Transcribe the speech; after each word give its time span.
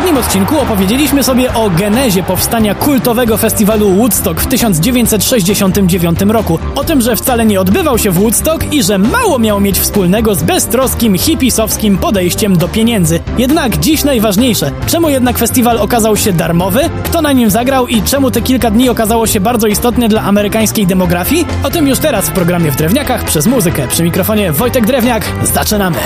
poprzednim 0.00 0.24
odcinku 0.24 0.60
opowiedzieliśmy 0.60 1.22
sobie 1.22 1.54
o 1.54 1.70
genezie 1.70 2.22
powstania 2.22 2.74
kultowego 2.74 3.36
festiwalu 3.36 3.96
Woodstock 3.96 4.40
w 4.40 4.46
1969 4.46 6.20
roku. 6.20 6.58
O 6.74 6.84
tym, 6.84 7.00
że 7.00 7.16
wcale 7.16 7.46
nie 7.46 7.60
odbywał 7.60 7.98
się 7.98 8.10
w 8.10 8.18
Woodstock 8.18 8.72
i 8.72 8.82
że 8.82 8.98
mało 8.98 9.38
miał 9.38 9.60
mieć 9.60 9.78
wspólnego 9.78 10.34
z 10.34 10.42
beztroskim, 10.42 11.18
hipisowskim 11.18 11.98
podejściem 11.98 12.56
do 12.56 12.68
pieniędzy. 12.68 13.20
Jednak 13.38 13.78
dziś 13.78 14.04
najważniejsze. 14.04 14.70
Czemu 14.86 15.08
jednak 15.08 15.38
festiwal 15.38 15.78
okazał 15.78 16.16
się 16.16 16.32
darmowy? 16.32 16.90
Kto 17.04 17.22
na 17.22 17.32
nim 17.32 17.50
zagrał 17.50 17.86
i 17.86 18.02
czemu 18.02 18.30
te 18.30 18.42
kilka 18.42 18.70
dni 18.70 18.88
okazało 18.88 19.26
się 19.26 19.40
bardzo 19.40 19.66
istotne 19.66 20.08
dla 20.08 20.22
amerykańskiej 20.22 20.86
demografii? 20.86 21.46
O 21.62 21.70
tym 21.70 21.88
już 21.88 21.98
teraz 21.98 22.28
w 22.28 22.32
programie 22.32 22.70
w 22.70 22.76
Drewniakach 22.76 23.24
przez 23.24 23.46
muzykę. 23.46 23.88
Przy 23.88 24.02
mikrofonie 24.02 24.52
Wojtek 24.52 24.86
Drewniak. 24.86 25.24
Zaczynamy! 25.54 25.98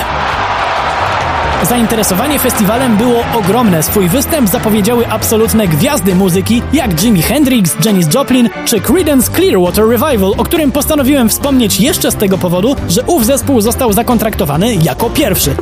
Zainteresowanie 1.63 2.39
festiwalem 2.39 2.97
było 2.97 3.23
ogromne. 3.33 3.83
Swój 3.83 4.09
występ 4.09 4.49
zapowiedziały 4.49 5.07
absolutne 5.07 5.67
gwiazdy 5.67 6.15
muzyki, 6.15 6.61
jak 6.73 7.03
Jimi 7.03 7.21
Hendrix, 7.21 7.75
Janis 7.85 8.13
Joplin 8.13 8.49
czy 8.65 8.81
Creedence 8.81 9.31
Clearwater 9.31 9.87
Revival, 9.87 10.33
o 10.37 10.43
którym 10.43 10.71
postanowiłem 10.71 11.29
wspomnieć 11.29 11.79
jeszcze 11.79 12.11
z 12.11 12.15
tego 12.15 12.37
powodu, 12.37 12.75
że 12.89 13.01
ów 13.07 13.25
zespół 13.25 13.61
został 13.61 13.93
zakontraktowany 13.93 14.75
jako 14.75 15.09
pierwszy. 15.09 15.55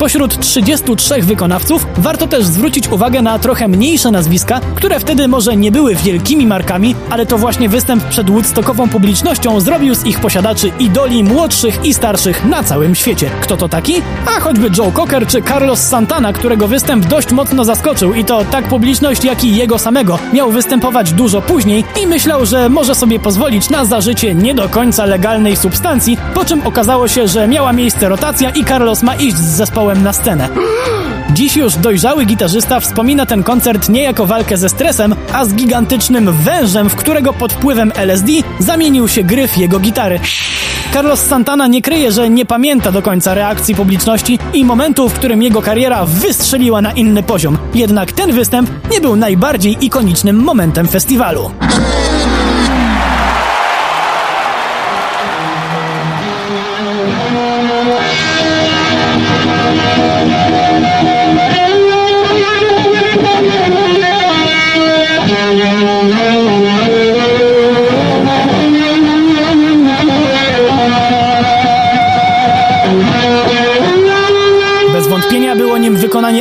Spośród 0.00 0.40
33 0.40 1.22
wykonawców 1.22 1.86
warto 1.96 2.26
też 2.26 2.44
zwrócić 2.44 2.88
uwagę 2.88 3.22
na 3.22 3.38
trochę 3.38 3.68
mniejsze 3.68 4.10
nazwiska, 4.10 4.60
które 4.74 5.00
wtedy 5.00 5.28
może 5.28 5.56
nie 5.56 5.72
były 5.72 5.94
wielkimi 5.94 6.46
markami, 6.46 6.94
ale 7.10 7.26
to 7.26 7.38
właśnie 7.38 7.68
występ 7.68 8.04
przed 8.04 8.30
woodstockową 8.30 8.88
publicznością 8.88 9.60
zrobił 9.60 9.94
z 9.94 10.06
ich 10.06 10.20
posiadaczy 10.20 10.72
idoli 10.78 11.24
młodszych 11.24 11.84
i 11.84 11.94
starszych 11.94 12.44
na 12.44 12.62
całym 12.62 12.94
świecie. 12.94 13.30
Kto 13.40 13.56
to 13.56 13.68
taki? 13.68 14.02
A 14.26 14.40
choćby 14.40 14.70
Joe 14.78 14.92
Cocker 14.92 15.26
czy 15.26 15.42
Carlos 15.42 15.80
Santana, 15.80 16.32
którego 16.32 16.68
występ 16.68 17.06
dość 17.06 17.32
mocno 17.32 17.64
zaskoczył 17.64 18.14
i 18.14 18.24
to 18.24 18.44
tak 18.44 18.68
publiczność, 18.68 19.24
jak 19.24 19.44
i 19.44 19.56
jego 19.56 19.78
samego. 19.78 20.18
Miał 20.32 20.50
występować 20.50 21.12
dużo 21.12 21.42
później 21.42 21.84
i 22.02 22.06
myślał, 22.06 22.46
że 22.46 22.68
może 22.68 22.94
sobie 22.94 23.18
pozwolić 23.18 23.70
na 23.70 23.84
zażycie 23.84 24.34
nie 24.34 24.54
do 24.54 24.68
końca 24.68 25.04
legalnej 25.04 25.56
substancji, 25.56 26.18
po 26.34 26.44
czym 26.44 26.66
okazało 26.66 27.08
się, 27.08 27.28
że 27.28 27.48
miała 27.48 27.72
miejsce 27.72 28.08
rotacja 28.08 28.50
i 28.50 28.64
Carlos 28.64 29.02
ma 29.02 29.14
iść 29.14 29.36
z 29.36 29.56
zespołem 29.56 29.89
na 29.98 30.12
scenę. 30.12 30.48
Dziś 31.32 31.56
już 31.56 31.76
dojrzały 31.76 32.24
gitarzysta 32.24 32.80
wspomina 32.80 33.26
ten 33.26 33.42
koncert 33.42 33.88
nie 33.88 34.02
jako 34.02 34.26
walkę 34.26 34.56
ze 34.56 34.68
stresem, 34.68 35.14
a 35.32 35.44
z 35.44 35.54
gigantycznym 35.54 36.32
wężem, 36.32 36.90
w 36.90 36.96
którego 36.96 37.32
pod 37.32 37.52
wpływem 37.52 37.92
LSD 37.96 38.32
zamienił 38.58 39.08
się 39.08 39.22
gryf 39.22 39.58
jego 39.58 39.78
gitary. 39.78 40.20
Carlos 40.92 41.20
Santana 41.20 41.66
nie 41.66 41.82
kryje, 41.82 42.12
że 42.12 42.30
nie 42.30 42.46
pamięta 42.46 42.92
do 42.92 43.02
końca 43.02 43.34
reakcji 43.34 43.74
publiczności 43.74 44.38
i 44.54 44.64
momentu, 44.64 45.08
w 45.08 45.12
którym 45.12 45.42
jego 45.42 45.62
kariera 45.62 46.04
wystrzeliła 46.04 46.82
na 46.82 46.92
inny 46.92 47.22
poziom. 47.22 47.58
Jednak 47.74 48.12
ten 48.12 48.32
występ 48.32 48.70
nie 48.90 49.00
był 49.00 49.16
najbardziej 49.16 49.84
ikonicznym 49.84 50.36
momentem 50.36 50.88
festiwalu. 50.88 51.50
Thank 60.82 61.54
you. 61.54 61.59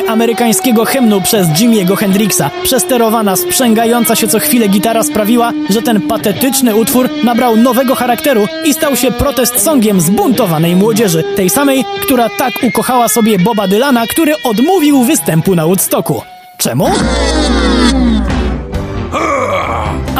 Amerykańskiego 0.07 0.85
hymnu 0.85 1.21
przez 1.21 1.47
Jimmy'ego 1.47 1.95
Hendrixa. 1.95 2.49
Przesterowana, 2.63 3.35
sprzęgająca 3.35 4.15
się 4.15 4.27
co 4.27 4.39
chwilę 4.39 4.67
gitara 4.67 5.03
sprawiła, 5.03 5.51
że 5.69 5.81
ten 5.81 6.01
patetyczny 6.01 6.75
utwór 6.75 7.09
nabrał 7.23 7.55
nowego 7.55 7.95
charakteru 7.95 8.47
i 8.65 8.73
stał 8.73 8.95
się 8.95 9.11
protest 9.11 9.63
songiem 9.63 10.01
zbuntowanej 10.01 10.75
młodzieży. 10.75 11.23
Tej 11.35 11.49
samej, 11.49 11.85
która 12.01 12.29
tak 12.29 12.53
ukochała 12.63 13.07
sobie 13.07 13.39
Boba 13.39 13.67
Dylana, 13.67 14.07
który 14.07 14.33
odmówił 14.43 15.03
występu 15.03 15.55
na 15.55 15.65
Woodstocku. 15.65 16.21
Czemu? 16.57 16.89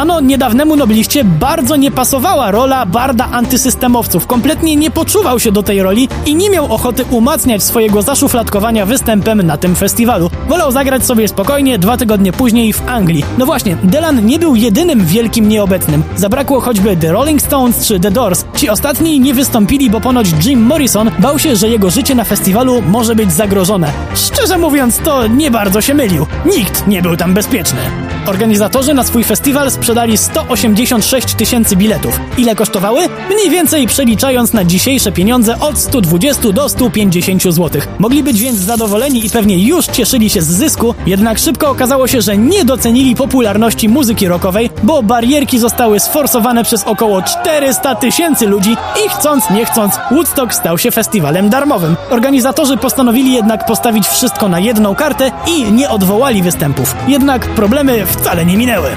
Ano, 0.00 0.20
niedawnemu 0.20 0.76
nobliście 0.76 1.24
bardzo 1.24 1.76
nie 1.76 1.90
pasowała 1.90 2.50
rola 2.50 2.86
barda 2.86 3.28
antysystemowców. 3.32 4.26
Kompletnie 4.26 4.76
nie 4.76 4.90
poczuwał 4.90 5.40
się 5.40 5.52
do 5.52 5.62
tej 5.62 5.82
roli 5.82 6.08
i 6.26 6.34
nie 6.34 6.50
miał 6.50 6.74
ochoty 6.74 7.04
umacniać 7.04 7.62
swojego 7.62 8.02
zaszufladkowania 8.02 8.86
występem 8.86 9.42
na 9.42 9.56
tym 9.56 9.76
festiwalu. 9.76 10.30
Wolał 10.48 10.72
zagrać 10.72 11.06
sobie 11.06 11.28
spokojnie 11.28 11.78
dwa 11.78 11.96
tygodnie 11.96 12.32
później 12.32 12.72
w 12.72 12.88
Anglii. 12.88 13.24
No 13.38 13.46
właśnie, 13.46 13.76
Dylan 13.82 14.26
nie 14.26 14.38
był 14.38 14.56
jedynym 14.56 15.06
wielkim 15.06 15.48
nieobecnym. 15.48 16.02
Zabrakło 16.16 16.60
choćby 16.60 16.96
The 16.96 17.12
Rolling 17.12 17.42
Stones 17.42 17.86
czy 17.86 18.00
The 18.00 18.10
Doors. 18.10 18.44
Ci 18.56 18.68
ostatni 18.68 19.20
nie 19.20 19.34
wystąpili, 19.34 19.90
bo 19.90 20.00
ponoć 20.00 20.26
Jim 20.44 20.62
Morrison 20.62 21.10
bał 21.18 21.38
się, 21.38 21.56
że 21.56 21.68
jego 21.68 21.90
życie 21.90 22.14
na 22.14 22.24
festiwalu 22.24 22.82
może 22.88 23.14
być 23.14 23.32
zagrożone. 23.32 23.92
Szczerze 24.14 24.58
mówiąc, 24.58 24.98
to 24.98 25.26
nie 25.26 25.50
bardzo 25.50 25.80
się 25.80 25.94
mylił. 25.94 26.26
Nikt 26.56 26.86
nie 26.86 27.02
był 27.02 27.16
tam 27.16 27.34
bezpieczny. 27.34 27.78
Organizatorzy 28.26 28.94
na 28.94 29.04
swój 29.04 29.24
festiwal 29.24 29.70
sprzedali 29.70 29.89
186 30.16 31.34
tysięcy 31.34 31.76
biletów. 31.76 32.20
Ile 32.38 32.54
kosztowały? 32.54 33.00
Mniej 33.30 33.50
więcej 33.50 33.86
przeliczając 33.86 34.52
na 34.52 34.64
dzisiejsze 34.64 35.12
pieniądze 35.12 35.60
od 35.60 35.78
120 35.78 36.52
do 36.52 36.68
150 36.68 37.42
zł. 37.42 37.82
Mogli 37.98 38.22
być 38.22 38.40
więc 38.40 38.58
zadowoleni 38.58 39.26
i 39.26 39.30
pewnie 39.30 39.58
już 39.58 39.86
cieszyli 39.86 40.30
się 40.30 40.42
z 40.42 40.46
zysku, 40.46 40.94
jednak 41.06 41.38
szybko 41.38 41.70
okazało 41.70 42.06
się, 42.06 42.22
że 42.22 42.36
nie 42.36 42.64
docenili 42.64 43.16
popularności 43.16 43.88
muzyki 43.88 44.28
rockowej, 44.28 44.70
bo 44.82 45.02
barierki 45.02 45.58
zostały 45.58 46.00
sforsowane 46.00 46.64
przez 46.64 46.84
około 46.84 47.22
400 47.22 47.94
tysięcy 47.94 48.46
ludzi 48.46 48.76
i 49.06 49.08
chcąc 49.08 49.50
nie 49.50 49.64
chcąc 49.64 49.94
Woodstock 50.10 50.54
stał 50.54 50.78
się 50.78 50.90
festiwalem 50.90 51.50
darmowym. 51.50 51.96
Organizatorzy 52.10 52.76
postanowili 52.76 53.32
jednak 53.32 53.66
postawić 53.66 54.08
wszystko 54.08 54.48
na 54.48 54.60
jedną 54.60 54.94
kartę 54.94 55.30
i 55.46 55.72
nie 55.72 55.90
odwołali 55.90 56.42
występów. 56.42 56.94
Jednak 57.08 57.46
problemy 57.46 58.06
wcale 58.06 58.46
nie 58.46 58.56
minęły. 58.56 58.90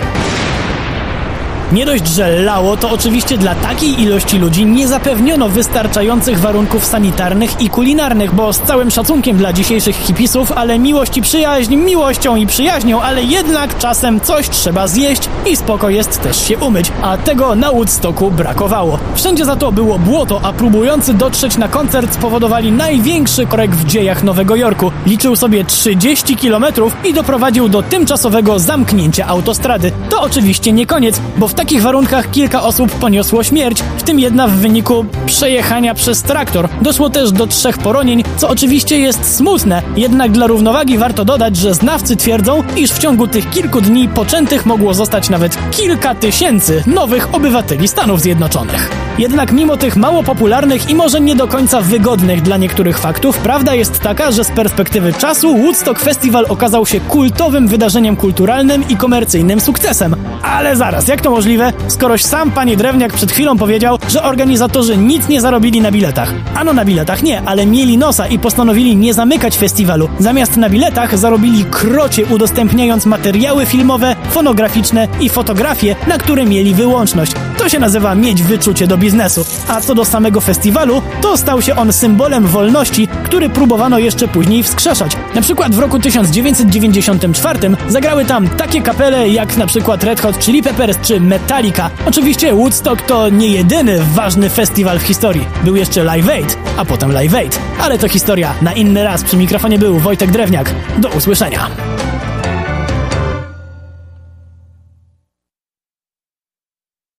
Nie 1.74 1.86
dość, 1.86 2.08
że 2.08 2.42
lało, 2.42 2.78
to 2.78 2.90
oczywiście 2.90 3.38
dla 3.38 3.56
takiej 3.56 4.02
ilości 4.02 4.38
ludzi 4.38 4.66
nie 4.66 4.88
zapewniono 4.88 5.50
wystarczających 5.50 6.40
warunków 6.40 6.86
sanitarnych 6.86 7.62
i 7.62 7.70
kulinarnych, 7.70 8.36
bo 8.36 8.54
z 8.54 8.60
całym 8.60 8.92
szacunkiem 8.92 9.38
dla 9.38 9.54
dzisiejszych 9.54 9.96
hipisów, 9.96 10.52
ale 10.52 10.80
miłość 10.80 11.18
i 11.18 11.22
przyjaźń 11.22 11.76
miłością 11.76 12.36
i 12.36 12.48
przyjaźnią, 12.48 13.02
ale 13.02 13.24
jednak 13.24 13.78
czasem 13.78 14.22
coś 14.22 14.50
trzeba 14.50 14.88
zjeść 14.88 15.30
i 15.52 15.56
spoko 15.56 15.90
jest 15.90 16.22
też 16.22 16.48
się 16.48 16.58
umyć, 16.58 16.92
a 17.02 17.18
tego 17.18 17.56
na 17.56 17.72
Woodstocku 17.72 18.32
brakowało. 18.32 19.00
Wszędzie 19.16 19.46
za 19.46 19.56
to 19.56 19.72
było 19.72 20.00
błoto, 20.00 20.40
a 20.44 20.54
próbujący 20.54 21.14
dotrzeć 21.14 21.58
na 21.58 21.68
koncert 21.68 22.14
spowodowali 22.14 22.72
największy 22.72 23.46
korek 23.46 23.76
w 23.76 23.86
dziejach 23.86 24.24
Nowego 24.24 24.56
Jorku. 24.56 24.92
Liczył 25.06 25.36
sobie 25.36 25.66
30 25.66 26.36
km 26.36 26.66
i 27.04 27.14
doprowadził 27.14 27.70
do 27.70 27.84
tymczasowego 27.84 28.60
zamknięcia 28.60 29.28
autostrady. 29.28 29.92
To 30.10 30.22
oczywiście 30.22 30.72
nie 30.72 30.86
koniec, 30.86 31.22
bo 31.38 31.48
w 31.48 31.63
takich 31.64 31.82
warunkach 31.82 32.32
kilka 32.32 32.64
osób 32.64 32.92
poniosło 32.92 33.44
śmierć, 33.44 33.84
w 33.98 34.04
tym 34.04 34.20
jedna 34.20 34.48
w 34.48 34.52
wyniku 34.52 35.06
przejechania 35.26 35.94
przez 35.94 36.24
traktor. 36.24 36.70
Doszło 36.82 37.10
też 37.10 37.32
do 37.32 37.48
trzech 37.48 37.78
poronień, 37.78 38.24
co 38.38 38.50
oczywiście 38.50 39.00
jest 39.00 39.36
smutne, 39.36 39.82
jednak 39.96 40.32
dla 40.32 40.48
równowagi 40.48 40.98
warto 40.98 41.26
dodać, 41.26 41.58
że 41.58 41.74
znawcy 41.74 42.16
twierdzą, 42.16 42.64
iż 42.76 42.92
w 42.92 43.00
ciągu 43.00 43.28
tych 43.28 43.50
kilku 43.50 43.82
dni 43.82 44.10
poczętych 44.10 44.66
mogło 44.66 44.94
zostać 44.94 45.30
nawet 45.30 45.58
kilka 45.72 46.16
tysięcy 46.16 46.84
nowych 46.88 47.36
obywateli 47.36 47.88
Stanów 47.88 48.22
Zjednoczonych. 48.22 48.90
Jednak 49.18 49.52
mimo 49.52 49.78
tych 49.78 49.96
mało 49.96 50.24
popularnych 50.24 50.90
i 50.90 50.96
może 50.96 51.22
nie 51.22 51.36
do 51.36 51.48
końca 51.48 51.82
wygodnych 51.82 52.42
dla 52.42 52.58
niektórych 52.58 52.98
faktów, 52.98 53.38
prawda 53.38 53.76
jest 53.76 54.00
taka, 54.00 54.32
że 54.32 54.44
z 54.44 54.52
perspektywy 54.52 55.14
czasu 55.14 55.58
Woodstock 55.58 56.00
Festival 56.00 56.46
okazał 56.50 56.86
się 56.86 57.00
kultowym 57.00 57.68
wydarzeniem 57.68 58.16
kulturalnym 58.16 58.90
i 58.90 58.98
komercyjnym 58.98 59.60
sukcesem. 59.60 60.16
Ale 60.44 60.76
zaraz, 60.76 61.08
jak 61.08 61.22
to 61.22 61.32
możliwe, 61.32 61.74
skoroś 61.88 62.24
sam 62.24 62.52
panie 62.52 62.78
Drewniak 62.78 63.14
przed 63.14 63.32
chwilą 63.32 63.58
powiedział, 63.58 63.98
że 64.10 64.24
organizatorzy 64.24 64.98
nic 64.98 65.28
nie 65.28 65.42
zarobili 65.42 65.82
na 65.82 65.92
biletach. 65.92 66.34
Ano 66.56 66.74
na 66.74 66.86
biletach 66.86 67.24
nie, 67.24 67.42
ale 67.46 67.66
mieli 67.66 67.98
nosa 67.98 68.28
i 68.28 68.40
postanowili 68.40 68.96
nie 68.96 69.14
zamykać 69.14 69.58
festiwalu. 69.58 70.10
Zamiast 70.20 70.58
na 70.58 70.70
biletach 70.70 71.18
zarobili 71.18 71.66
krocie 71.66 72.26
udostępniając 72.26 73.06
materiały 73.06 73.66
filmowe, 73.66 74.16
fonograficzne 74.30 75.08
i 75.22 75.30
fotografie, 75.30 75.96
na 76.08 76.18
które 76.18 76.46
mieli 76.46 76.74
wyłączność. 76.74 77.32
To 77.58 77.70
się 77.70 77.80
nazywa 77.80 78.16
mieć 78.16 78.44
wyczucie 78.44 78.88
do 78.88 78.98
biznesu. 79.04 79.46
A 79.68 79.82
co 79.82 79.96
do 79.96 80.06
samego 80.06 80.42
festiwalu, 80.42 81.02
to 81.22 81.38
stał 81.38 81.62
się 81.62 81.76
on 81.76 81.94
symbolem 81.94 82.48
wolności, 82.48 83.08
który 83.24 83.50
próbowano 83.50 84.00
jeszcze 84.00 84.28
później 84.28 84.64
wskrzeszać. 84.64 85.18
Na 85.36 85.42
przykład 85.42 85.76
w 85.76 85.80
roku 85.80 86.00
1994 86.00 87.60
zagrały 87.88 88.26
tam 88.26 88.50
takie 88.50 88.82
kapele 88.82 89.30
jak 89.30 89.58
na 89.58 89.66
przykład 89.68 90.04
Red 90.04 90.22
Hot 90.22 90.40
Chili 90.40 90.64
Peppers 90.64 90.98
czy 91.02 91.20
Metallica. 91.20 91.90
Oczywiście 92.06 92.54
Woodstock 92.54 93.02
to 93.02 93.30
nie 93.30 93.48
jedyny 93.48 94.00
ważny 94.14 94.50
festiwal 94.50 95.00
w 95.00 95.04
historii. 95.04 95.46
Był 95.64 95.76
jeszcze 95.76 96.04
Live 96.04 96.30
Aid, 96.30 96.58
a 96.78 96.86
potem 96.86 97.12
Live 97.12 97.36
Aid. 97.36 97.60
Ale 97.80 97.98
to 97.98 98.08
historia 98.08 98.54
na 98.62 98.74
inny 98.74 99.04
raz. 99.04 99.24
Przy 99.24 99.38
mikrofonie 99.38 99.80
był 99.80 100.00
Wojtek 100.00 100.32
Drewniak. 100.32 100.74
Do 100.98 101.10
usłyszenia. 101.10 101.70